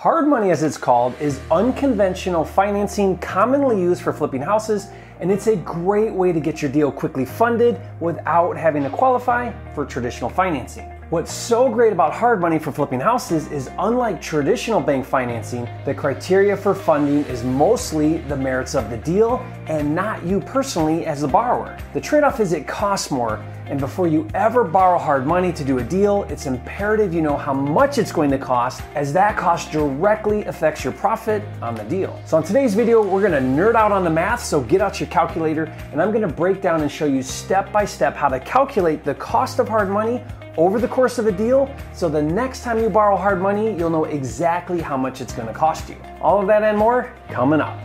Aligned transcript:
Hard 0.00 0.26
money, 0.26 0.50
as 0.50 0.62
it's 0.62 0.78
called, 0.78 1.14
is 1.20 1.38
unconventional 1.50 2.42
financing 2.42 3.18
commonly 3.18 3.78
used 3.78 4.00
for 4.00 4.14
flipping 4.14 4.40
houses, 4.40 4.86
and 5.20 5.30
it's 5.30 5.46
a 5.46 5.56
great 5.56 6.10
way 6.10 6.32
to 6.32 6.40
get 6.40 6.62
your 6.62 6.70
deal 6.70 6.90
quickly 6.90 7.26
funded 7.26 7.78
without 8.00 8.56
having 8.56 8.82
to 8.84 8.88
qualify 8.88 9.52
for 9.74 9.84
traditional 9.84 10.30
financing. 10.30 10.90
What's 11.10 11.32
so 11.32 11.68
great 11.68 11.92
about 11.92 12.12
hard 12.12 12.40
money 12.40 12.60
for 12.60 12.70
flipping 12.70 13.00
houses 13.00 13.50
is 13.50 13.68
unlike 13.80 14.22
traditional 14.22 14.78
bank 14.78 15.04
financing, 15.04 15.68
the 15.84 15.92
criteria 15.92 16.56
for 16.56 16.72
funding 16.72 17.24
is 17.24 17.42
mostly 17.42 18.18
the 18.18 18.36
merits 18.36 18.76
of 18.76 18.90
the 18.90 18.96
deal 18.98 19.44
and 19.66 19.92
not 19.92 20.24
you 20.24 20.38
personally 20.38 21.06
as 21.06 21.22
the 21.22 21.26
borrower. 21.26 21.76
The 21.94 22.00
trade 22.00 22.22
off 22.22 22.38
is 22.38 22.52
it 22.52 22.68
costs 22.68 23.10
more, 23.10 23.44
and 23.66 23.80
before 23.80 24.06
you 24.06 24.28
ever 24.34 24.62
borrow 24.62 25.00
hard 25.00 25.26
money 25.26 25.52
to 25.54 25.64
do 25.64 25.78
a 25.78 25.82
deal, 25.82 26.22
it's 26.28 26.46
imperative 26.46 27.12
you 27.12 27.22
know 27.22 27.36
how 27.36 27.54
much 27.54 27.98
it's 27.98 28.12
going 28.12 28.30
to 28.30 28.38
cost, 28.38 28.80
as 28.94 29.12
that 29.12 29.36
cost 29.36 29.72
directly 29.72 30.44
affects 30.44 30.84
your 30.84 30.92
profit 30.92 31.42
on 31.60 31.74
the 31.74 31.84
deal. 31.84 32.22
So, 32.24 32.38
in 32.38 32.44
today's 32.44 32.76
video, 32.76 33.04
we're 33.04 33.22
gonna 33.22 33.40
nerd 33.40 33.74
out 33.74 33.90
on 33.90 34.04
the 34.04 34.10
math, 34.10 34.44
so 34.44 34.60
get 34.60 34.80
out 34.80 35.00
your 35.00 35.08
calculator, 35.08 35.64
and 35.90 36.00
I'm 36.00 36.12
gonna 36.12 36.28
break 36.28 36.62
down 36.62 36.82
and 36.82 36.90
show 36.90 37.06
you 37.06 37.20
step 37.20 37.72
by 37.72 37.84
step 37.84 38.14
how 38.14 38.28
to 38.28 38.38
calculate 38.38 39.02
the 39.02 39.14
cost 39.14 39.58
of 39.58 39.68
hard 39.68 39.90
money 39.90 40.22
over 40.56 40.78
the 40.78 40.88
course 40.88 41.18
of 41.18 41.26
a 41.26 41.32
deal 41.32 41.72
so 41.92 42.08
the 42.08 42.22
next 42.22 42.62
time 42.62 42.78
you 42.78 42.90
borrow 42.90 43.16
hard 43.16 43.40
money, 43.40 43.76
you'll 43.76 43.90
know 43.90 44.04
exactly 44.04 44.80
how 44.80 44.96
much 44.96 45.20
it's 45.20 45.32
gonna 45.32 45.52
cost 45.52 45.88
you. 45.88 45.96
All 46.20 46.40
of 46.40 46.46
that 46.48 46.62
and 46.62 46.76
more 46.76 47.12
coming 47.28 47.60
up. 47.60 47.78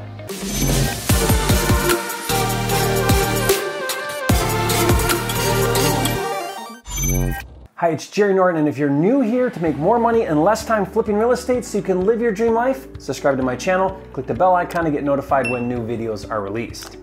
Hi, 7.77 7.89
it's 7.89 8.09
Jerry 8.09 8.33
Norton, 8.33 8.61
and 8.61 8.69
if 8.69 8.77
you're 8.77 8.89
new 8.89 9.19
here 9.19 9.49
to 9.49 9.61
make 9.61 9.75
more 9.75 9.99
money 9.99 10.23
and 10.23 10.43
less 10.43 10.65
time 10.65 10.85
flipping 10.85 11.17
real 11.17 11.33
estate 11.33 11.65
so 11.65 11.77
you 11.77 11.83
can 11.83 12.05
live 12.05 12.21
your 12.21 12.31
dream 12.31 12.53
life, 12.53 12.87
subscribe 12.99 13.35
to 13.37 13.43
my 13.43 13.55
channel, 13.55 14.01
click 14.13 14.25
the 14.25 14.33
bell 14.33 14.55
icon 14.55 14.85
to 14.85 14.91
get 14.91 15.03
notified 15.03 15.49
when 15.51 15.67
new 15.67 15.85
videos 15.85 16.27
are 16.31 16.41
released. 16.41 16.97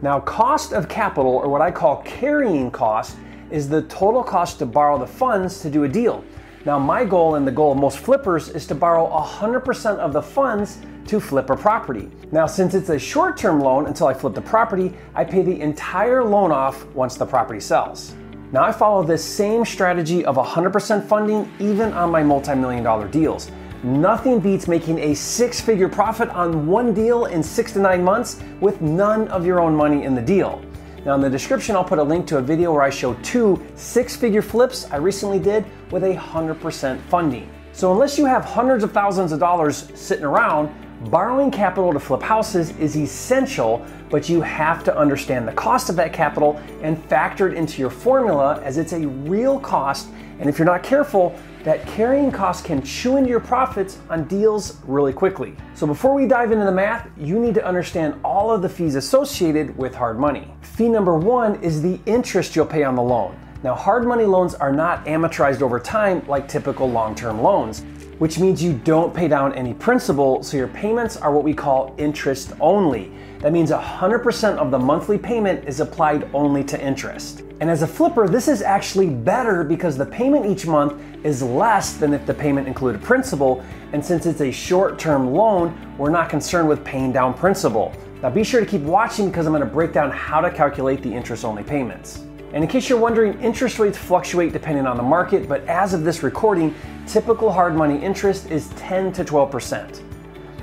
Now, 0.00 0.18
cost 0.18 0.72
of 0.72 0.88
capital, 0.88 1.32
or 1.32 1.48
what 1.48 1.60
I 1.60 1.70
call 1.70 1.98
carrying 2.02 2.70
cost, 2.70 3.16
is 3.52 3.68
the 3.68 3.82
total 3.82 4.22
cost 4.22 4.58
to 4.58 4.66
borrow 4.66 4.98
the 4.98 5.06
funds 5.06 5.60
to 5.60 5.70
do 5.70 5.84
a 5.84 5.88
deal. 5.88 6.24
Now, 6.64 6.78
my 6.78 7.04
goal 7.04 7.34
and 7.34 7.46
the 7.46 7.52
goal 7.52 7.72
of 7.72 7.78
most 7.78 7.98
flippers 7.98 8.48
is 8.48 8.66
to 8.68 8.74
borrow 8.74 9.08
100% 9.10 9.98
of 9.98 10.12
the 10.12 10.22
funds 10.22 10.78
to 11.06 11.18
flip 11.20 11.50
a 11.50 11.56
property. 11.56 12.08
Now, 12.30 12.46
since 12.46 12.74
it's 12.74 12.88
a 12.88 12.98
short 12.98 13.36
term 13.36 13.60
loan 13.60 13.86
until 13.86 14.06
I 14.06 14.14
flip 14.14 14.34
the 14.34 14.42
property, 14.42 14.94
I 15.14 15.24
pay 15.24 15.42
the 15.42 15.60
entire 15.60 16.22
loan 16.22 16.52
off 16.52 16.84
once 16.94 17.16
the 17.16 17.26
property 17.26 17.60
sells. 17.60 18.14
Now, 18.52 18.62
I 18.62 18.72
follow 18.72 19.02
this 19.02 19.24
same 19.24 19.64
strategy 19.64 20.24
of 20.24 20.36
100% 20.36 21.04
funding 21.06 21.50
even 21.58 21.92
on 21.92 22.10
my 22.10 22.22
multi 22.22 22.54
million 22.54 22.84
dollar 22.84 23.08
deals. 23.08 23.50
Nothing 23.82 24.38
beats 24.38 24.68
making 24.68 25.00
a 25.00 25.14
six 25.14 25.60
figure 25.60 25.88
profit 25.88 26.28
on 26.28 26.68
one 26.68 26.94
deal 26.94 27.24
in 27.24 27.42
six 27.42 27.72
to 27.72 27.80
nine 27.80 28.04
months 28.04 28.40
with 28.60 28.80
none 28.80 29.26
of 29.28 29.44
your 29.44 29.58
own 29.58 29.74
money 29.74 30.04
in 30.04 30.14
the 30.14 30.22
deal. 30.22 30.62
Now, 31.04 31.16
in 31.16 31.20
the 31.20 31.30
description, 31.30 31.74
I'll 31.74 31.84
put 31.84 31.98
a 31.98 32.02
link 32.02 32.28
to 32.28 32.38
a 32.38 32.42
video 32.42 32.72
where 32.72 32.82
I 32.82 32.90
show 32.90 33.14
two 33.22 33.60
six 33.74 34.14
figure 34.14 34.42
flips 34.42 34.88
I 34.92 34.96
recently 34.96 35.40
did 35.40 35.64
with 35.90 36.04
a 36.04 36.14
100% 36.14 37.00
funding. 37.02 37.50
So, 37.72 37.90
unless 37.90 38.18
you 38.18 38.24
have 38.24 38.44
hundreds 38.44 38.84
of 38.84 38.92
thousands 38.92 39.32
of 39.32 39.40
dollars 39.40 39.90
sitting 39.94 40.24
around, 40.24 40.72
borrowing 41.10 41.50
capital 41.50 41.92
to 41.92 41.98
flip 41.98 42.22
houses 42.22 42.70
is 42.76 42.96
essential, 42.96 43.84
but 44.10 44.28
you 44.28 44.42
have 44.42 44.84
to 44.84 44.96
understand 44.96 45.48
the 45.48 45.52
cost 45.52 45.90
of 45.90 45.96
that 45.96 46.12
capital 46.12 46.60
and 46.82 47.02
factor 47.06 47.48
it 47.48 47.56
into 47.56 47.80
your 47.80 47.90
formula 47.90 48.60
as 48.62 48.78
it's 48.78 48.92
a 48.92 49.08
real 49.08 49.58
cost. 49.58 50.08
And 50.38 50.48
if 50.48 50.56
you're 50.56 50.66
not 50.66 50.84
careful, 50.84 51.36
that 51.64 51.86
carrying 51.86 52.30
costs 52.30 52.64
can 52.64 52.82
chew 52.82 53.16
into 53.16 53.30
your 53.30 53.40
profits 53.40 53.98
on 54.10 54.24
deals 54.24 54.78
really 54.86 55.12
quickly. 55.12 55.56
So 55.74 55.86
before 55.86 56.14
we 56.14 56.26
dive 56.26 56.52
into 56.52 56.64
the 56.64 56.72
math, 56.72 57.08
you 57.16 57.38
need 57.38 57.54
to 57.54 57.64
understand 57.64 58.14
all 58.24 58.50
of 58.50 58.62
the 58.62 58.68
fees 58.68 58.94
associated 58.94 59.76
with 59.76 59.94
hard 59.94 60.18
money. 60.18 60.52
Fee 60.62 60.88
number 60.88 61.16
one 61.16 61.62
is 61.62 61.82
the 61.82 61.98
interest 62.06 62.56
you'll 62.56 62.66
pay 62.66 62.82
on 62.82 62.96
the 62.96 63.02
loan. 63.02 63.38
Now, 63.62 63.74
hard 63.74 64.06
money 64.06 64.24
loans 64.24 64.54
are 64.56 64.72
not 64.72 65.04
amortized 65.06 65.62
over 65.62 65.78
time 65.78 66.26
like 66.26 66.48
typical 66.48 66.90
long 66.90 67.14
term 67.14 67.40
loans, 67.40 67.84
which 68.22 68.38
means 68.38 68.62
you 68.62 68.72
don't 68.72 69.12
pay 69.12 69.26
down 69.26 69.52
any 69.54 69.74
principal, 69.74 70.44
so 70.44 70.56
your 70.56 70.68
payments 70.68 71.16
are 71.16 71.32
what 71.32 71.42
we 71.42 71.52
call 71.52 71.92
interest 71.98 72.52
only. 72.60 73.10
That 73.40 73.52
means 73.52 73.72
100% 73.72 74.58
of 74.58 74.70
the 74.70 74.78
monthly 74.78 75.18
payment 75.18 75.66
is 75.66 75.80
applied 75.80 76.30
only 76.32 76.62
to 76.62 76.80
interest. 76.80 77.42
And 77.60 77.68
as 77.68 77.82
a 77.82 77.86
flipper, 77.88 78.28
this 78.28 78.46
is 78.46 78.62
actually 78.62 79.10
better 79.10 79.64
because 79.64 79.98
the 79.98 80.06
payment 80.06 80.46
each 80.46 80.68
month 80.68 81.02
is 81.24 81.42
less 81.42 81.94
than 81.94 82.14
if 82.14 82.24
the 82.24 82.32
payment 82.32 82.68
included 82.68 83.02
principal. 83.02 83.60
And 83.92 84.04
since 84.04 84.24
it's 84.24 84.40
a 84.40 84.52
short 84.52 85.00
term 85.00 85.32
loan, 85.32 85.76
we're 85.98 86.10
not 86.10 86.30
concerned 86.30 86.68
with 86.68 86.84
paying 86.84 87.10
down 87.10 87.34
principal. 87.34 87.92
Now 88.22 88.30
be 88.30 88.44
sure 88.44 88.60
to 88.60 88.66
keep 88.66 88.82
watching 88.82 89.30
because 89.30 89.46
I'm 89.46 89.52
going 89.52 89.66
to 89.66 89.74
break 89.74 89.92
down 89.92 90.12
how 90.12 90.40
to 90.40 90.48
calculate 90.48 91.02
the 91.02 91.12
interest 91.12 91.44
only 91.44 91.64
payments. 91.64 92.22
And 92.52 92.62
in 92.62 92.68
case 92.68 92.88
you're 92.88 92.98
wondering, 92.98 93.40
interest 93.40 93.78
rates 93.78 93.96
fluctuate 93.96 94.52
depending 94.52 94.86
on 94.86 94.98
the 94.98 95.02
market, 95.02 95.48
but 95.48 95.66
as 95.66 95.94
of 95.94 96.04
this 96.04 96.22
recording, 96.22 96.74
typical 97.06 97.50
hard 97.50 97.74
money 97.74 97.98
interest 98.02 98.50
is 98.50 98.68
10 98.76 99.12
to 99.14 99.24
12%. 99.24 100.02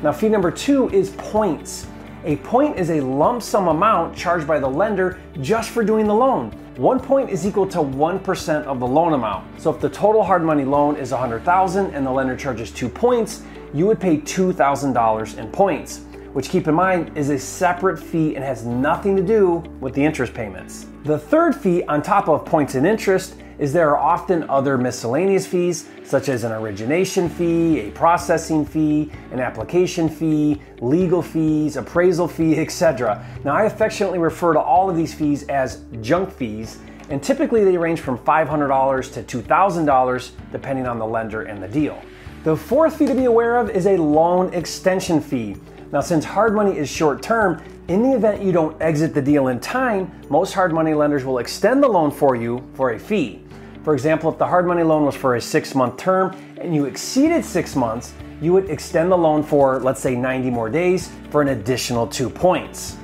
Now, 0.03 0.11
fee 0.11 0.29
number 0.29 0.51
two 0.51 0.89
is 0.89 1.09
points. 1.11 1.87
A 2.25 2.35
point 2.37 2.77
is 2.77 2.91
a 2.91 3.01
lump 3.01 3.41
sum 3.41 3.69
amount 3.69 4.15
charged 4.15 4.45
by 4.45 4.59
the 4.59 4.67
lender 4.67 5.19
just 5.41 5.71
for 5.71 5.83
doing 5.83 6.05
the 6.05 6.13
loan. 6.13 6.51
One 6.75 6.99
point 6.99 7.29
is 7.29 7.47
equal 7.47 7.67
to 7.67 7.79
1% 7.79 8.63
of 8.65 8.79
the 8.79 8.87
loan 8.87 9.13
amount. 9.13 9.59
So 9.59 9.73
if 9.73 9.81
the 9.81 9.89
total 9.89 10.23
hard 10.23 10.43
money 10.43 10.65
loan 10.65 10.95
is 10.95 11.11
100,000 11.11 11.93
and 11.93 12.05
the 12.05 12.11
lender 12.11 12.37
charges 12.37 12.71
2 12.71 12.87
points, 12.87 13.41
you 13.73 13.85
would 13.87 13.99
pay 13.99 14.17
$2,000 14.17 15.37
in 15.37 15.51
points, 15.51 16.01
which 16.39 16.47
keep 16.47 16.69
in 16.69 16.73
mind 16.73 17.11
is 17.17 17.31
a 17.31 17.37
separate 17.37 17.97
fee 17.97 18.33
and 18.33 18.45
has 18.45 18.63
nothing 18.63 19.13
to 19.13 19.21
do 19.21 19.57
with 19.81 19.93
the 19.93 20.01
interest 20.01 20.33
payments. 20.33 20.85
The 21.03 21.19
third 21.19 21.53
fee 21.53 21.83
on 21.83 22.01
top 22.01 22.29
of 22.29 22.45
points 22.45 22.75
and 22.75 22.87
interest 22.87 23.35
is 23.57 23.73
there 23.73 23.89
are 23.89 23.97
often 23.97 24.49
other 24.49 24.77
miscellaneous 24.77 25.45
fees, 25.45 25.89
such 26.05 26.29
as 26.29 26.45
an 26.45 26.53
origination 26.53 27.27
fee, 27.27 27.81
a 27.81 27.91
processing 27.91 28.65
fee, 28.65 29.11
an 29.33 29.41
application 29.41 30.07
fee, 30.07 30.61
legal 30.79 31.21
fees, 31.21 31.75
appraisal 31.75 32.25
fee, 32.25 32.57
etc. 32.57 33.21
Now, 33.43 33.53
I 33.53 33.63
affectionately 33.63 34.19
refer 34.19 34.53
to 34.53 34.61
all 34.61 34.89
of 34.89 34.95
these 34.95 35.13
fees 35.13 35.43
as 35.49 35.83
junk 35.99 36.31
fees, 36.31 36.77
and 37.09 37.21
typically 37.21 37.65
they 37.65 37.75
range 37.75 37.99
from 37.99 38.17
$500 38.17 39.25
to 39.25 39.41
$2,000 39.41 40.31
depending 40.53 40.87
on 40.87 40.99
the 40.99 41.05
lender 41.05 41.41
and 41.41 41.61
the 41.61 41.67
deal. 41.67 42.01
The 42.45 42.55
fourth 42.55 42.95
fee 42.95 43.07
to 43.07 43.13
be 43.13 43.25
aware 43.25 43.57
of 43.57 43.69
is 43.69 43.87
a 43.87 43.97
loan 43.97 44.53
extension 44.53 45.19
fee. 45.19 45.57
Now, 45.91 46.01
since 46.01 46.23
hard 46.23 46.53
money 46.53 46.77
is 46.77 46.87
short 46.87 47.23
term, 47.23 47.63
in 47.87 48.03
the 48.03 48.13
event 48.15 48.43
you 48.43 48.51
don't 48.51 48.79
exit 48.79 49.15
the 49.15 49.21
deal 49.21 49.47
in 49.47 49.59
time, 49.59 50.11
most 50.29 50.53
hard 50.53 50.71
money 50.71 50.93
lenders 50.93 51.25
will 51.25 51.39
extend 51.39 51.81
the 51.81 51.87
loan 51.87 52.11
for 52.11 52.35
you 52.35 52.63
for 52.75 52.91
a 52.91 52.99
fee. 52.99 53.41
For 53.83 53.95
example, 53.95 54.31
if 54.31 54.37
the 54.37 54.45
hard 54.45 54.67
money 54.67 54.83
loan 54.83 55.05
was 55.05 55.15
for 55.15 55.35
a 55.35 55.41
six 55.41 55.73
month 55.73 55.97
term 55.97 56.35
and 56.61 56.75
you 56.75 56.85
exceeded 56.85 57.43
six 57.43 57.75
months, 57.75 58.13
you 58.39 58.53
would 58.53 58.69
extend 58.69 59.11
the 59.11 59.17
loan 59.17 59.41
for, 59.41 59.79
let's 59.79 59.99
say, 59.99 60.15
90 60.15 60.51
more 60.51 60.69
days 60.69 61.09
for 61.31 61.41
an 61.41 61.47
additional 61.47 62.05
two 62.05 62.29
points. 62.29 62.95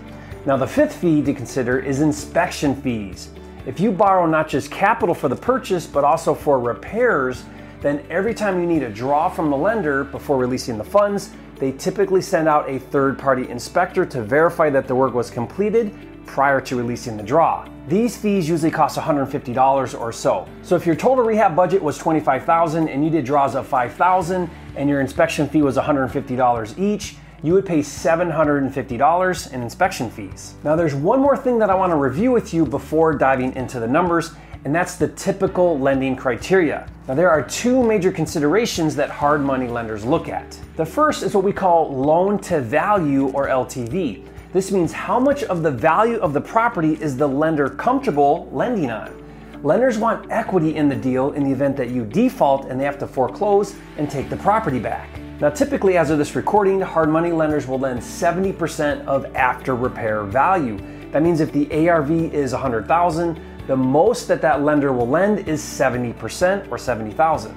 Now, 0.45 0.55
the 0.55 0.67
fifth 0.67 0.95
fee 0.97 1.23
to 1.23 1.33
consider 1.33 1.79
is 1.79 2.01
inspection 2.01 2.79
fees. 2.79 3.29
If 3.65 3.79
you 3.79 3.91
borrow 3.91 4.27
not 4.27 4.47
just 4.47 4.69
capital 4.69 5.15
for 5.15 5.27
the 5.27 5.35
purchase, 5.35 5.87
but 5.87 6.03
also 6.03 6.35
for 6.35 6.59
repairs, 6.59 7.45
then 7.81 8.05
every 8.11 8.35
time 8.35 8.59
you 8.59 8.67
need 8.67 8.83
a 8.83 8.89
draw 8.89 9.27
from 9.27 9.49
the 9.49 9.57
lender 9.57 10.03
before 10.03 10.37
releasing 10.37 10.77
the 10.77 10.83
funds, 10.83 11.31
they 11.57 11.71
typically 11.71 12.21
send 12.21 12.47
out 12.47 12.69
a 12.69 12.79
third 12.79 13.17
party 13.17 13.49
inspector 13.49 14.05
to 14.05 14.21
verify 14.21 14.69
that 14.69 14.87
the 14.87 14.95
work 14.95 15.13
was 15.13 15.29
completed 15.29 15.95
prior 16.25 16.59
to 16.59 16.75
releasing 16.75 17.17
the 17.17 17.23
draw. 17.23 17.67
These 17.87 18.17
fees 18.17 18.49
usually 18.49 18.71
cost 18.71 18.97
$150 18.97 19.99
or 19.99 20.11
so. 20.11 20.47
So 20.63 20.75
if 20.75 20.85
your 20.85 20.95
total 20.95 21.23
rehab 21.23 21.55
budget 21.55 21.81
was 21.81 21.99
$25,000 21.99 22.91
and 22.91 23.03
you 23.03 23.11
did 23.11 23.25
draws 23.25 23.55
of 23.55 23.69
$5,000 23.69 24.49
and 24.75 24.89
your 24.89 25.01
inspection 25.01 25.47
fee 25.47 25.61
was 25.61 25.77
$150 25.77 26.79
each, 26.79 27.15
you 27.43 27.53
would 27.53 27.65
pay 27.65 27.79
$750 27.79 29.53
in 29.53 29.61
inspection 29.61 30.09
fees. 30.09 30.55
Now 30.63 30.75
there's 30.75 30.95
one 30.95 31.19
more 31.19 31.37
thing 31.37 31.59
that 31.59 31.69
I 31.69 31.75
want 31.75 31.91
to 31.91 31.95
review 31.95 32.31
with 32.31 32.55
you 32.55 32.65
before 32.65 33.13
diving 33.13 33.55
into 33.55 33.79
the 33.79 33.87
numbers, 33.87 34.31
and 34.65 34.73
that's 34.73 34.95
the 34.95 35.07
typical 35.09 35.79
lending 35.79 36.15
criteria. 36.15 36.89
Now, 37.07 37.13
there 37.13 37.29
are 37.29 37.43
two 37.43 37.83
major 37.83 38.11
considerations 38.11 38.95
that 38.95 39.11
hard 39.11 39.41
money 39.41 39.67
lenders 39.67 40.03
look 40.03 40.27
at. 40.27 40.59
The 40.75 40.85
first 40.85 41.21
is 41.21 41.35
what 41.35 41.43
we 41.43 41.53
call 41.53 41.95
loan 41.95 42.39
to 42.39 42.59
value 42.59 43.27
or 43.27 43.47
LTV. 43.47 44.25
This 44.53 44.71
means 44.71 44.91
how 44.91 45.19
much 45.19 45.43
of 45.43 45.61
the 45.61 45.69
value 45.69 46.17
of 46.17 46.33
the 46.33 46.41
property 46.41 46.93
is 46.99 47.15
the 47.15 47.27
lender 47.27 47.69
comfortable 47.69 48.49
lending 48.51 48.89
on. 48.89 49.21
Lenders 49.61 49.99
want 49.99 50.31
equity 50.31 50.75
in 50.75 50.89
the 50.89 50.95
deal 50.95 51.33
in 51.33 51.43
the 51.43 51.51
event 51.51 51.77
that 51.77 51.89
you 51.89 52.03
default 52.03 52.65
and 52.65 52.79
they 52.79 52.85
have 52.85 52.99
to 52.99 53.07
foreclose 53.07 53.75
and 53.97 54.09
take 54.09 54.29
the 54.29 54.37
property 54.37 54.79
back. 54.79 55.09
Now, 55.39 55.49
typically, 55.49 55.97
as 55.97 56.09
of 56.09 56.17
this 56.17 56.35
recording, 56.35 56.81
hard 56.81 57.09
money 57.09 57.31
lenders 57.31 57.67
will 57.67 57.79
lend 57.79 57.99
70% 57.99 59.05
of 59.05 59.25
after 59.35 59.75
repair 59.75 60.23
value. 60.23 60.79
That 61.11 61.21
means 61.21 61.39
if 61.39 61.51
the 61.51 61.87
ARV 61.87 62.11
is 62.33 62.53
100,000, 62.53 63.39
the 63.67 63.75
most 63.75 64.27
that 64.27 64.41
that 64.41 64.63
lender 64.63 64.93
will 64.93 65.07
lend 65.07 65.47
is 65.47 65.61
70% 65.61 66.71
or 66.71 66.77
70,000. 66.77 67.55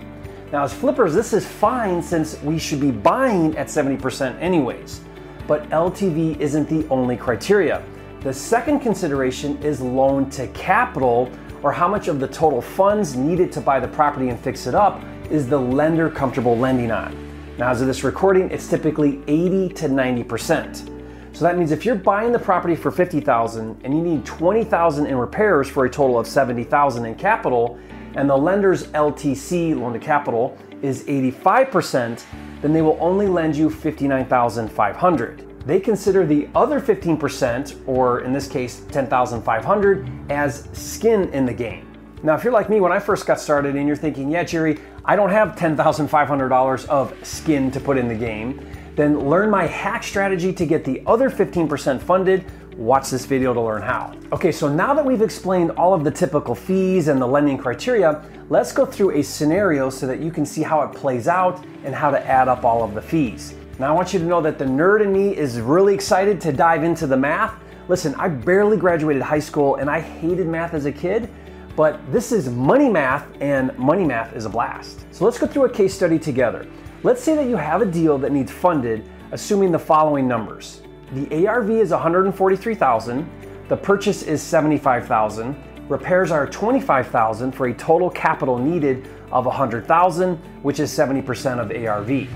Now, 0.52 0.64
as 0.64 0.72
flippers, 0.72 1.12
this 1.12 1.34
is 1.34 1.46
fine 1.46 2.02
since 2.02 2.40
we 2.42 2.58
should 2.58 2.80
be 2.80 2.90
buying 2.90 3.56
at 3.58 3.66
70% 3.66 4.40
anyways. 4.40 5.02
But 5.46 5.68
LTV 5.68 6.40
isn't 6.40 6.68
the 6.68 6.88
only 6.88 7.16
criteria. 7.16 7.82
The 8.20 8.32
second 8.32 8.80
consideration 8.80 9.62
is 9.62 9.80
loan 9.80 10.30
to 10.30 10.46
capital, 10.48 11.30
or 11.62 11.72
how 11.72 11.88
much 11.88 12.08
of 12.08 12.20
the 12.20 12.28
total 12.28 12.62
funds 12.62 13.14
needed 13.14 13.52
to 13.52 13.60
buy 13.60 13.78
the 13.78 13.88
property 13.88 14.30
and 14.30 14.40
fix 14.40 14.66
it 14.66 14.74
up 14.74 15.02
is 15.30 15.46
the 15.46 15.58
lender 15.58 16.08
comfortable 16.08 16.56
lending 16.56 16.90
on. 16.90 17.14
Now, 17.58 17.70
as 17.70 17.80
of 17.82 17.86
this 17.86 18.02
recording, 18.02 18.50
it's 18.50 18.68
typically 18.68 19.20
80 19.26 19.68
to 19.74 19.88
90%. 19.88 20.97
So 21.38 21.44
that 21.44 21.56
means 21.56 21.70
if 21.70 21.84
you're 21.84 21.94
buying 21.94 22.32
the 22.32 22.38
property 22.40 22.74
for 22.74 22.90
50,000 22.90 23.82
and 23.84 23.94
you 23.94 24.02
need 24.02 24.26
20,000 24.26 25.06
in 25.06 25.16
repairs 25.16 25.68
for 25.68 25.84
a 25.84 25.88
total 25.88 26.18
of 26.18 26.26
70,000 26.26 27.06
in 27.06 27.14
capital, 27.14 27.78
and 28.16 28.28
the 28.28 28.36
lender's 28.36 28.88
LTC, 28.88 29.78
loan 29.78 29.92
to 29.92 30.00
capital, 30.00 30.58
is 30.82 31.04
85%, 31.04 32.24
then 32.60 32.72
they 32.72 32.82
will 32.82 32.98
only 33.00 33.28
lend 33.28 33.54
you 33.54 33.70
59,500. 33.70 35.64
They 35.64 35.78
consider 35.78 36.26
the 36.26 36.48
other 36.56 36.80
15%, 36.80 37.86
or 37.86 38.22
in 38.22 38.32
this 38.32 38.48
case 38.48 38.82
10,500, 38.90 40.10
as 40.32 40.68
skin 40.72 41.28
in 41.32 41.46
the 41.46 41.54
game. 41.54 41.86
Now, 42.24 42.34
if 42.34 42.42
you're 42.42 42.52
like 42.52 42.68
me 42.68 42.80
when 42.80 42.90
I 42.90 42.98
first 42.98 43.26
got 43.26 43.40
started 43.40 43.76
and 43.76 43.86
you're 43.86 43.94
thinking, 43.94 44.28
yeah, 44.28 44.42
Jerry, 44.42 44.80
I 45.04 45.14
don't 45.14 45.30
have 45.30 45.54
$10,500 45.54 46.86
of 46.86 47.14
skin 47.24 47.70
to 47.70 47.78
put 47.78 47.96
in 47.96 48.08
the 48.08 48.14
game, 48.16 48.66
then 48.98 49.30
learn 49.30 49.48
my 49.48 49.64
hack 49.66 50.02
strategy 50.02 50.52
to 50.52 50.66
get 50.66 50.84
the 50.84 51.02
other 51.06 51.30
15% 51.30 52.02
funded 52.02 52.44
Watch 52.78 53.10
this 53.10 53.26
video 53.26 53.52
to 53.54 53.60
learn 53.60 53.82
how. 53.82 54.14
Okay, 54.30 54.52
so 54.52 54.68
now 54.68 54.94
that 54.94 55.04
we've 55.04 55.20
explained 55.20 55.72
all 55.72 55.94
of 55.94 56.04
the 56.04 56.12
typical 56.12 56.54
fees 56.54 57.08
and 57.08 57.20
the 57.20 57.26
lending 57.26 57.58
criteria, 57.58 58.22
let's 58.50 58.70
go 58.70 58.86
through 58.86 59.18
a 59.18 59.22
scenario 59.22 59.90
so 59.90 60.06
that 60.06 60.20
you 60.20 60.30
can 60.30 60.46
see 60.46 60.62
how 60.62 60.82
it 60.82 60.94
plays 60.94 61.26
out 61.26 61.64
and 61.82 61.92
how 61.92 62.08
to 62.08 62.24
add 62.24 62.46
up 62.46 62.62
all 62.62 62.84
of 62.84 62.94
the 62.94 63.02
fees. 63.02 63.54
Now 63.80 63.88
I 63.88 63.90
want 63.90 64.12
you 64.12 64.20
to 64.20 64.24
know 64.24 64.40
that 64.42 64.60
the 64.60 64.64
nerd 64.64 65.02
in 65.02 65.12
me 65.12 65.36
is 65.36 65.60
really 65.60 65.92
excited 65.92 66.40
to 66.42 66.52
dive 66.52 66.84
into 66.84 67.08
the 67.08 67.16
math. 67.16 67.52
Listen, 67.88 68.14
I 68.14 68.28
barely 68.28 68.76
graduated 68.76 69.22
high 69.22 69.40
school 69.40 69.74
and 69.74 69.90
I 69.90 69.98
hated 69.98 70.46
math 70.46 70.72
as 70.72 70.86
a 70.86 70.92
kid, 70.92 71.28
but 71.74 72.00
this 72.12 72.30
is 72.30 72.48
money 72.48 72.88
math 72.88 73.26
and 73.40 73.76
money 73.76 74.04
math 74.04 74.36
is 74.36 74.44
a 74.44 74.48
blast. 74.48 75.04
So 75.12 75.24
let's 75.24 75.36
go 75.36 75.48
through 75.48 75.64
a 75.64 75.70
case 75.70 75.94
study 75.94 76.20
together. 76.20 76.64
Let's 77.04 77.22
say 77.22 77.36
that 77.36 77.48
you 77.48 77.56
have 77.56 77.80
a 77.80 77.86
deal 77.86 78.18
that 78.18 78.32
needs 78.32 78.50
funded 78.50 79.08
assuming 79.30 79.70
the 79.70 79.78
following 79.78 80.26
numbers. 80.26 80.82
The 81.12 81.46
ARV 81.46 81.70
is 81.70 81.90
143,000, 81.90 83.30
the 83.68 83.76
purchase 83.76 84.24
is 84.24 84.42
75,000, 84.42 85.56
repairs 85.88 86.32
are 86.32 86.44
25,000 86.48 87.52
for 87.52 87.68
a 87.68 87.74
total 87.74 88.10
capital 88.10 88.58
needed 88.58 89.08
of 89.30 89.46
100,000, 89.46 90.36
which 90.62 90.80
is 90.80 90.90
70% 90.90 91.60
of 91.60 91.70
ARV. 91.70 92.28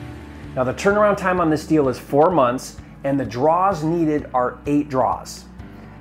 Now 0.55 0.63
the 0.63 0.75
turnaround 0.75 1.17
time 1.17 1.41
on 1.41 1.51
this 1.51 1.67
deal 1.67 1.89
is 1.89 1.99
4 1.99 2.31
months 2.31 2.77
and 3.03 3.19
the 3.19 3.25
draws 3.25 3.83
needed 3.83 4.31
are 4.33 4.59
8 4.67 4.89
draws. 4.89 5.47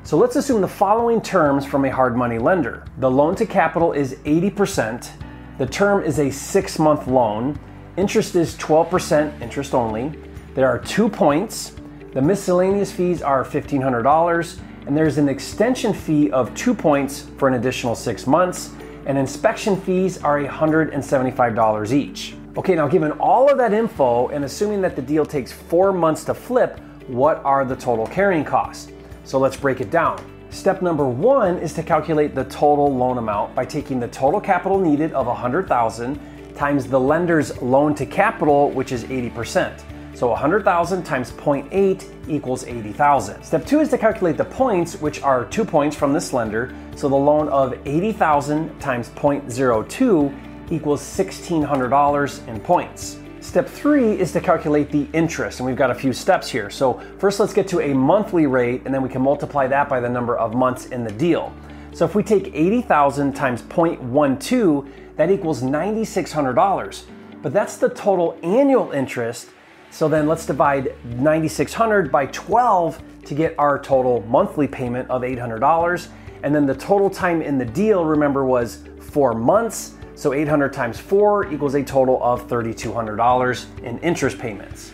So 0.03 0.17
let's 0.17 0.35
assume 0.35 0.61
the 0.61 0.67
following 0.67 1.19
terms 1.19 1.65
from 1.65 1.85
a 1.85 1.91
hard 1.91 2.15
money 2.15 2.37
lender. 2.37 2.85
The 2.99 3.09
loan 3.09 3.33
to 3.37 3.45
capital 3.47 3.93
is 3.93 4.13
80%, 4.17 5.09
the 5.57 5.65
term 5.65 6.03
is 6.03 6.19
a 6.19 6.27
6-month 6.27 7.07
loan, 7.07 7.59
interest 7.97 8.35
is 8.35 8.55
12% 8.55 9.41
interest 9.41 9.73
only. 9.73 10.13
There 10.55 10.67
are 10.67 10.79
2 10.79 11.09
points 11.09 11.73
the 12.13 12.21
miscellaneous 12.21 12.91
fees 12.91 13.21
are 13.21 13.45
$1,500, 13.45 14.59
and 14.85 14.97
there's 14.97 15.17
an 15.17 15.29
extension 15.29 15.93
fee 15.93 16.29
of 16.31 16.53
two 16.53 16.73
points 16.73 17.27
for 17.37 17.47
an 17.47 17.53
additional 17.53 17.95
six 17.95 18.27
months, 18.27 18.71
and 19.05 19.17
inspection 19.17 19.79
fees 19.79 20.21
are 20.21 20.37
$175 20.37 21.93
each. 21.93 22.35
Okay, 22.57 22.75
now 22.75 22.89
given 22.89 23.13
all 23.13 23.49
of 23.49 23.57
that 23.59 23.71
info 23.71 24.27
and 24.27 24.43
assuming 24.43 24.81
that 24.81 24.97
the 24.97 25.01
deal 25.01 25.25
takes 25.25 25.53
four 25.53 25.93
months 25.93 26.25
to 26.25 26.33
flip, 26.33 26.81
what 27.07 27.41
are 27.45 27.63
the 27.63 27.77
total 27.77 28.05
carrying 28.07 28.43
costs? 28.43 28.91
So 29.23 29.39
let's 29.39 29.55
break 29.55 29.79
it 29.79 29.89
down. 29.89 30.21
Step 30.49 30.81
number 30.81 31.07
one 31.07 31.59
is 31.59 31.71
to 31.75 31.83
calculate 31.83 32.35
the 32.35 32.43
total 32.43 32.93
loan 32.93 33.19
amount 33.19 33.55
by 33.55 33.63
taking 33.63 34.01
the 34.01 34.09
total 34.09 34.41
capital 34.41 34.77
needed 34.77 35.13
of 35.13 35.27
100,000 35.27 36.19
times 36.55 36.87
the 36.87 36.99
lender's 36.99 37.61
loan 37.61 37.95
to 37.95 38.05
capital, 38.05 38.71
which 38.71 38.91
is 38.91 39.03
80%. 39.05 39.83
So 40.13 40.27
100,000 40.27 41.03
times 41.03 41.31
0.8 41.31 42.29
equals 42.29 42.65
80,000. 42.65 43.43
Step 43.43 43.65
two 43.65 43.79
is 43.79 43.89
to 43.89 43.97
calculate 43.97 44.37
the 44.37 44.45
points, 44.45 44.99
which 45.01 45.21
are 45.21 45.45
two 45.45 45.65
points 45.65 45.95
from 45.95 46.13
this 46.13 46.33
lender. 46.33 46.75
So 46.95 47.09
the 47.09 47.15
loan 47.15 47.47
of 47.49 47.73
80,000 47.85 48.79
times 48.79 49.09
0.02 49.09 50.71
equals 50.71 51.01
$1,600 51.01 52.47
in 52.47 52.59
points. 52.59 53.17
Step 53.39 53.67
three 53.67 54.19
is 54.19 54.31
to 54.33 54.39
calculate 54.39 54.91
the 54.91 55.07
interest, 55.13 55.59
and 55.59 55.65
we've 55.65 55.75
got 55.75 55.89
a 55.89 55.95
few 55.95 56.13
steps 56.13 56.47
here. 56.47 56.69
So 56.69 57.01
first 57.17 57.39
let's 57.39 57.53
get 57.53 57.67
to 57.69 57.81
a 57.81 57.93
monthly 57.93 58.45
rate, 58.45 58.83
and 58.85 58.93
then 58.93 59.01
we 59.01 59.09
can 59.09 59.21
multiply 59.21 59.65
that 59.67 59.89
by 59.89 59.99
the 59.99 60.09
number 60.09 60.37
of 60.37 60.53
months 60.53 60.85
in 60.85 61.03
the 61.03 61.11
deal. 61.11 61.51
So 61.93 62.05
if 62.05 62.13
we 62.13 62.23
take 62.23 62.53
80,000 62.53 63.33
times 63.33 63.63
0.12, 63.63 64.87
that 65.15 65.31
equals 65.31 65.61
$9,600. 65.61 67.03
But 67.41 67.53
that's 67.53 67.77
the 67.77 67.89
total 67.89 68.37
annual 68.43 68.91
interest 68.91 69.49
so 69.91 70.07
then 70.07 70.25
let's 70.25 70.45
divide 70.45 70.95
9,600 71.03 72.11
by 72.11 72.27
12 72.27 73.01
to 73.25 73.35
get 73.35 73.53
our 73.59 73.77
total 73.77 74.21
monthly 74.21 74.65
payment 74.65 75.09
of 75.09 75.21
$800. 75.21 76.07
And 76.43 76.55
then 76.55 76.65
the 76.65 76.73
total 76.73 77.09
time 77.09 77.41
in 77.41 77.57
the 77.57 77.65
deal, 77.65 78.05
remember, 78.05 78.45
was 78.45 78.85
four 79.01 79.35
months. 79.35 79.95
So 80.15 80.31
800 80.33 80.71
times 80.71 80.97
four 80.97 81.51
equals 81.51 81.75
a 81.75 81.83
total 81.83 82.23
of 82.23 82.47
$3,200 82.47 83.83
in 83.83 83.99
interest 83.99 84.39
payments. 84.39 84.93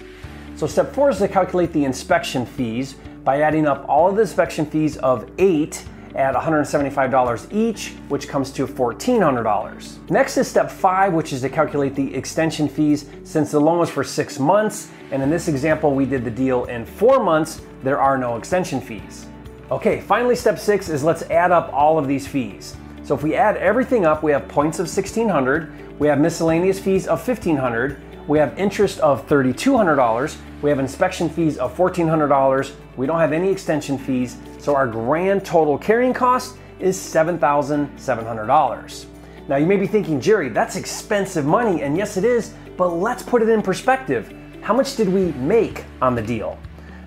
So 0.55 0.65
step 0.65 0.93
four 0.93 1.11
is 1.11 1.19
to 1.19 1.27
calculate 1.27 1.71
the 1.73 1.85
inspection 1.85 2.45
fees 2.45 2.95
by 3.23 3.41
adding 3.41 3.67
up 3.67 3.85
all 3.87 4.09
of 4.09 4.15
the 4.15 4.23
inspection 4.23 4.65
fees 4.65 4.97
of 4.97 5.29
eight 5.37 5.85
at 6.17 6.33
$175 6.33 7.53
each, 7.53 7.93
which 8.09 8.27
comes 8.27 8.51
to 8.51 8.65
$1,400. 8.65 10.09
Next 10.09 10.35
is 10.37 10.47
step 10.47 10.69
five, 10.69 11.13
which 11.13 11.31
is 11.31 11.41
to 11.41 11.49
calculate 11.49 11.95
the 11.95 12.13
extension 12.13 12.67
fees. 12.67 13.09
Since 13.23 13.51
the 13.51 13.59
loan 13.59 13.77
was 13.77 13.89
for 13.89 14.03
six 14.03 14.39
months, 14.39 14.89
and 15.11 15.21
in 15.21 15.29
this 15.29 15.47
example, 15.47 15.93
we 15.93 16.05
did 16.05 16.25
the 16.25 16.31
deal 16.31 16.65
in 16.65 16.85
four 16.85 17.23
months, 17.23 17.61
there 17.83 18.01
are 18.01 18.17
no 18.17 18.35
extension 18.35 18.81
fees. 18.81 19.27
Okay, 19.69 20.01
finally, 20.01 20.35
step 20.35 20.57
six 20.57 20.89
is 20.89 21.03
let's 21.03 21.21
add 21.23 21.51
up 21.51 21.71
all 21.71 21.99
of 21.99 22.07
these 22.07 22.25
fees. 22.25 22.75
So 23.03 23.13
if 23.13 23.21
we 23.21 23.35
add 23.35 23.55
everything 23.57 24.05
up, 24.05 24.23
we 24.23 24.31
have 24.31 24.47
points 24.47 24.79
of 24.79 24.87
1600, 24.87 25.99
we 25.99 26.07
have 26.07 26.19
miscellaneous 26.19 26.79
fees 26.79 27.07
of 27.07 27.25
1500, 27.25 28.01
we 28.27 28.37
have 28.37 28.59
interest 28.59 28.99
of 28.99 29.27
$3,200, 29.27 30.37
we 30.61 30.69
have 30.69 30.77
inspection 30.79 31.29
fees 31.29 31.57
of 31.57 31.75
$1,400, 31.75 32.71
we 32.97 33.07
don't 33.07 33.19
have 33.19 33.33
any 33.33 33.49
extension 33.49 33.97
fees, 33.97 34.37
so 34.59 34.75
our 34.75 34.87
grand 34.87 35.43
total 35.45 35.77
carrying 35.77 36.13
cost 36.13 36.57
is 36.79 36.97
$7,700. 36.97 39.05
Now 39.47 39.55
you 39.55 39.65
may 39.65 39.77
be 39.77 39.87
thinking, 39.87 40.19
Jerry, 40.19 40.49
that's 40.49 40.75
expensive 40.75 41.45
money, 41.45 41.83
and 41.83 41.95
yes 41.95 42.17
it 42.17 42.25
is, 42.25 42.53
but 42.75 42.89
let's 42.89 43.23
put 43.23 43.41
it 43.41 43.47
in 43.49 43.61
perspective. 43.61 44.33
How 44.61 44.73
much 44.73 44.97
did 44.97 45.07
we 45.07 45.31
make 45.33 45.85
on 46.01 46.15
the 46.15 46.21
deal? 46.21 46.59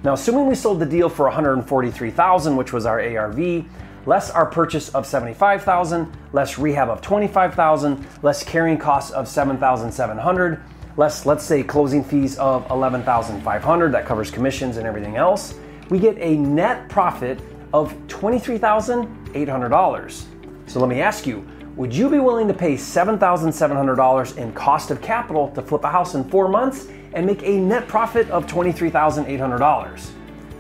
Now, 0.03 0.15
assuming 0.15 0.47
we 0.47 0.55
sold 0.55 0.81
the 0.81 0.87
deal 0.87 1.11
for 1.11 1.27
143,000, 1.27 2.57
which 2.57 2.73
was 2.73 2.87
our 2.87 2.99
ARV, 2.99 3.67
less 4.07 4.31
our 4.31 4.47
purchase 4.47 4.89
of 4.95 5.05
75,000, 5.05 6.11
less 6.33 6.59
rehab 6.59 6.89
of 6.89 7.03
25,000, 7.03 8.07
less 8.23 8.43
carrying 8.43 8.79
costs 8.79 9.11
of 9.11 9.29
7,700, 9.29 10.63
less 10.97 11.27
let's 11.27 11.45
say 11.45 11.63
closing 11.63 12.05
fees 12.05 12.39
of 12.39 12.71
11,500 12.71 13.93
that 13.93 14.07
covers 14.07 14.31
commissions 14.31 14.77
and 14.77 14.87
everything 14.87 15.17
else 15.17 15.55
we 15.91 15.99
get 15.99 16.17
a 16.19 16.37
net 16.37 16.89
profit 16.89 17.41
of 17.75 17.93
$23,800. 18.07 20.25
So 20.67 20.81
let 20.81 20.89
me 20.89 21.01
ask 21.01 21.27
you, 21.27 21.45
would 21.77 21.95
you 21.95 22.09
be 22.09 22.19
willing 22.21 22.49
to 22.49 22.55
pay 22.55 22.75
$7,700 22.75 24.39
in 24.39 24.53
cost 24.53 24.91
of 24.91 25.03
capital 25.03 25.51
to 25.51 25.61
flip 25.63 25.85
a 25.85 25.91
house 25.91 26.15
in 26.15 26.25
four 26.25 26.49
months 26.49 26.89
and 27.13 27.27
make 27.27 27.43
a 27.43 27.59
net 27.59 27.87
profit 27.89 28.31
of 28.31 28.47
$23,800? 28.47 30.11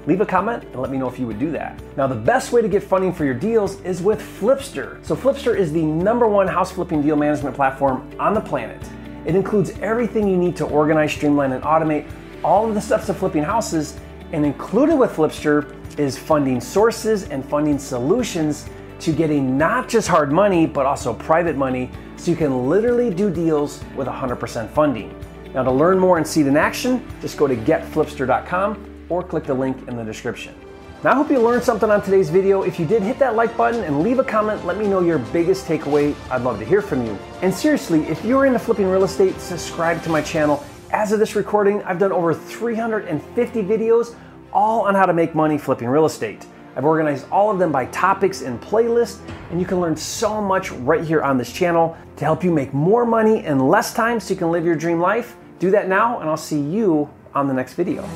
Leave 0.06 0.20
a 0.20 0.26
comment 0.26 0.64
and 0.64 0.80
let 0.80 0.90
me 0.90 0.98
know 0.98 1.08
if 1.08 1.18
you 1.18 1.26
would 1.26 1.38
do 1.38 1.50
that. 1.52 1.80
Now, 1.96 2.06
the 2.06 2.14
best 2.14 2.52
way 2.52 2.60
to 2.62 2.68
get 2.68 2.82
funding 2.82 3.12
for 3.12 3.24
your 3.24 3.34
deals 3.34 3.80
is 3.82 4.02
with 4.02 4.20
Flipster. 4.20 5.04
So, 5.04 5.14
Flipster 5.14 5.56
is 5.56 5.72
the 5.72 5.82
number 5.82 6.26
one 6.26 6.48
house 6.48 6.72
flipping 6.72 7.02
deal 7.02 7.16
management 7.16 7.54
platform 7.54 8.10
on 8.18 8.32
the 8.34 8.40
planet. 8.40 8.82
It 9.26 9.34
includes 9.34 9.70
everything 9.80 10.28
you 10.28 10.36
need 10.36 10.56
to 10.56 10.66
organize, 10.66 11.12
streamline, 11.12 11.52
and 11.52 11.62
automate 11.62 12.10
all 12.42 12.68
of 12.68 12.74
the 12.74 12.80
steps 12.80 13.08
of 13.08 13.18
flipping 13.18 13.42
houses 13.42 13.98
and 14.32 14.46
included 14.46 14.96
with 14.96 15.12
Flipster 15.12 15.76
is 15.98 16.18
funding 16.18 16.60
sources 16.60 17.28
and 17.28 17.44
funding 17.44 17.78
solutions 17.78 18.68
to 19.00 19.12
getting 19.12 19.58
not 19.58 19.88
just 19.88 20.08
hard 20.08 20.30
money, 20.32 20.66
but 20.66 20.86
also 20.86 21.12
private 21.12 21.56
money 21.56 21.90
so 22.16 22.30
you 22.30 22.36
can 22.36 22.68
literally 22.68 23.12
do 23.12 23.30
deals 23.30 23.82
with 23.96 24.06
100% 24.06 24.68
funding. 24.70 25.14
Now, 25.54 25.64
to 25.64 25.70
learn 25.70 25.98
more 25.98 26.18
and 26.18 26.26
see 26.26 26.42
it 26.42 26.46
in 26.46 26.56
action, 26.56 27.06
just 27.20 27.36
go 27.36 27.46
to 27.46 27.56
getflipster.com 27.56 29.06
or 29.08 29.22
click 29.22 29.44
the 29.44 29.54
link 29.54 29.88
in 29.88 29.96
the 29.96 30.04
description. 30.04 30.54
Now 31.02 31.12
I 31.12 31.14
hope 31.14 31.30
you 31.30 31.40
learned 31.40 31.64
something 31.64 31.88
on 31.88 32.02
today's 32.02 32.28
video. 32.28 32.60
If 32.60 32.78
you 32.78 32.84
did, 32.84 33.02
hit 33.02 33.18
that 33.20 33.34
like 33.34 33.56
button 33.56 33.84
and 33.84 34.02
leave 34.02 34.18
a 34.18 34.24
comment. 34.24 34.66
Let 34.66 34.76
me 34.76 34.86
know 34.86 35.00
your 35.00 35.18
biggest 35.18 35.64
takeaway. 35.64 36.14
I'd 36.30 36.42
love 36.42 36.58
to 36.58 36.64
hear 36.66 36.82
from 36.82 37.06
you. 37.06 37.18
And 37.40 37.54
seriously, 37.54 38.02
if 38.02 38.22
you're 38.22 38.44
into 38.44 38.58
flipping 38.58 38.86
real 38.86 39.04
estate, 39.04 39.40
subscribe 39.40 40.02
to 40.02 40.10
my 40.10 40.20
channel. 40.20 40.62
As 40.90 41.12
of 41.12 41.18
this 41.18 41.36
recording, 41.36 41.82
I've 41.84 41.98
done 41.98 42.12
over 42.12 42.34
350 42.34 43.62
videos 43.62 44.14
all 44.52 44.82
on 44.82 44.94
how 44.94 45.06
to 45.06 45.14
make 45.14 45.34
money 45.34 45.56
flipping 45.56 45.88
real 45.88 46.04
estate. 46.04 46.44
I've 46.76 46.84
organized 46.84 47.26
all 47.30 47.50
of 47.50 47.58
them 47.58 47.72
by 47.72 47.86
topics 47.86 48.42
and 48.42 48.60
playlists, 48.60 49.20
and 49.50 49.58
you 49.58 49.64
can 49.64 49.80
learn 49.80 49.96
so 49.96 50.42
much 50.42 50.70
right 50.70 51.02
here 51.02 51.22
on 51.22 51.38
this 51.38 51.50
channel 51.50 51.96
to 52.16 52.26
help 52.26 52.44
you 52.44 52.50
make 52.50 52.74
more 52.74 53.06
money 53.06 53.42
in 53.46 53.58
less 53.58 53.94
time 53.94 54.20
so 54.20 54.34
you 54.34 54.38
can 54.38 54.50
live 54.50 54.66
your 54.66 54.76
dream 54.76 55.00
life. 55.00 55.34
Do 55.60 55.70
that 55.70 55.88
now, 55.88 56.20
and 56.20 56.28
I'll 56.28 56.36
see 56.36 56.60
you 56.60 57.08
on 57.34 57.48
the 57.48 57.54
next 57.54 57.72
video. 57.72 58.06